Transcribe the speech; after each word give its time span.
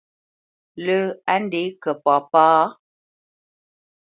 Lə́ 0.83 0.99
á 1.31 1.35
ndě 1.43 1.61
kə̂ 1.81 1.91
papá? 2.03 2.43